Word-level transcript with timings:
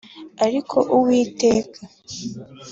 ariko 0.45 0.77
Uwiteka 0.97 1.79